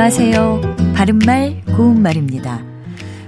안녕하세요. 0.00 0.60
바른말 0.94 1.60
고운말입니다. 1.76 2.62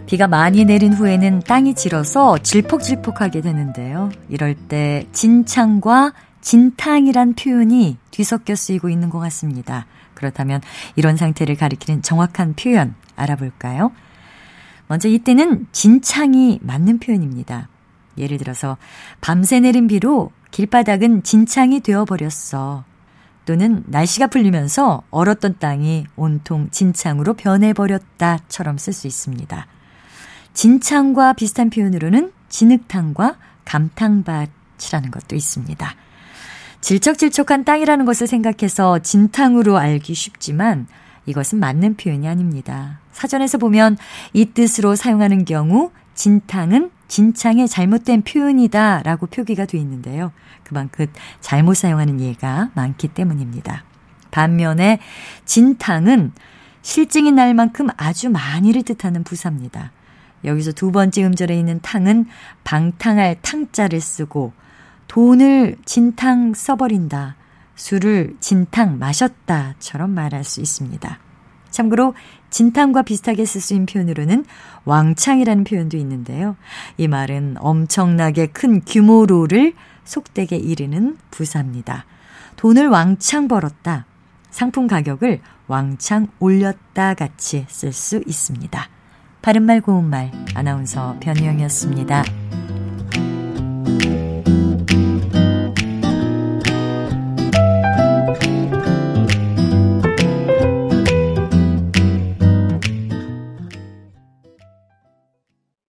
비가 0.06 0.28
많이 0.28 0.64
내린 0.64 0.92
후에는 0.92 1.40
땅이 1.40 1.74
질어서 1.74 2.38
질퍽질퍽하게 2.38 3.40
되는데요. 3.40 4.08
이럴 4.28 4.54
때 4.54 5.04
진창과 5.10 6.12
진탕이란 6.40 7.34
표현이 7.34 7.98
뒤섞여 8.12 8.54
쓰이고 8.54 8.88
있는 8.88 9.10
것 9.10 9.18
같습니다. 9.18 9.86
그렇다면 10.14 10.60
이런 10.94 11.16
상태를 11.16 11.56
가리키는 11.56 12.02
정확한 12.02 12.54
표현 12.54 12.94
알아볼까요? 13.16 13.90
먼저 14.86 15.08
이때는 15.08 15.66
진창이 15.72 16.60
맞는 16.62 17.00
표현입니다. 17.00 17.68
예를 18.16 18.38
들어서 18.38 18.76
밤새 19.20 19.58
내린 19.58 19.88
비로 19.88 20.30
길바닥은 20.52 21.24
진창이 21.24 21.80
되어버렸어. 21.80 22.89
또는 23.44 23.82
날씨가 23.86 24.28
풀리면서 24.28 25.02
얼었던 25.10 25.56
땅이 25.58 26.06
온통 26.16 26.68
진창으로 26.70 27.34
변해버렸다처럼 27.34 28.78
쓸 28.78 28.92
수 28.92 29.06
있습니다. 29.06 29.66
진창과 30.52 31.34
비슷한 31.34 31.70
표현으로는 31.70 32.32
진흙탕과 32.48 33.36
감탕밭이라는 33.64 35.10
것도 35.10 35.36
있습니다. 35.36 35.94
질척질척한 36.80 37.64
땅이라는 37.64 38.04
것을 38.04 38.26
생각해서 38.26 38.98
진탕으로 39.00 39.78
알기 39.78 40.14
쉽지만 40.14 40.86
이것은 41.26 41.60
맞는 41.60 41.96
표현이 41.96 42.26
아닙니다. 42.26 43.00
사전에서 43.12 43.58
보면 43.58 43.96
이 44.32 44.46
뜻으로 44.46 44.96
사용하는 44.96 45.44
경우 45.44 45.90
진탕은 46.14 46.90
진창의 47.10 47.66
잘못된 47.66 48.22
표현이다 48.22 49.02
라고 49.02 49.26
표기가 49.26 49.66
되어 49.66 49.80
있는데요. 49.80 50.30
그만큼 50.62 51.06
잘못 51.40 51.74
사용하는 51.74 52.20
예가 52.20 52.70
많기 52.74 53.08
때문입니다. 53.08 53.84
반면에 54.30 55.00
진탕은 55.44 56.32
실증이 56.82 57.32
날 57.32 57.52
만큼 57.52 57.88
아주 57.96 58.30
많이를 58.30 58.84
뜻하는 58.84 59.24
부사입니다. 59.24 59.90
여기서 60.44 60.70
두 60.70 60.92
번째 60.92 61.24
음절에 61.24 61.58
있는 61.58 61.80
탕은 61.82 62.26
방탕할 62.62 63.38
탕자를 63.42 64.00
쓰고 64.00 64.52
돈을 65.08 65.76
진탕 65.84 66.54
써버린다. 66.54 67.34
술을 67.74 68.36
진탕 68.38 69.00
마셨다처럼 69.00 70.10
말할 70.10 70.44
수 70.44 70.60
있습니다. 70.60 71.18
참고로 71.70 72.14
진탕과 72.50 73.02
비슷하게 73.02 73.44
쓸 73.44 73.60
수 73.60 73.74
있는 73.74 73.86
표현으로는 73.86 74.44
왕창이라는 74.84 75.64
표현도 75.64 75.96
있는데요. 75.98 76.56
이 76.96 77.08
말은 77.08 77.56
엄청나게 77.58 78.48
큰 78.48 78.80
규모로를 78.84 79.74
속되게 80.04 80.56
이르는 80.56 81.18
부사입니다. 81.30 82.04
돈을 82.56 82.88
왕창 82.88 83.48
벌었다. 83.48 84.06
상품 84.50 84.86
가격을 84.86 85.40
왕창 85.68 86.26
올렸다 86.40 87.14
같이 87.14 87.64
쓸 87.68 87.92
수 87.92 88.22
있습니다. 88.26 88.88
바른말 89.42 89.80
고운말 89.80 90.32
아나운서 90.54 91.16
변희영이었습니다. 91.20 92.24